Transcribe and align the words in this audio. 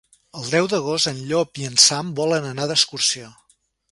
El 0.37 0.45
deu 0.53 0.69
d'agost 0.71 1.09
en 1.11 1.19
Llop 1.31 1.61
i 1.63 1.69
en 1.69 1.77
Sam 1.85 2.09
volen 2.21 2.49
anar 2.53 2.69
d'excursió. 2.73 3.31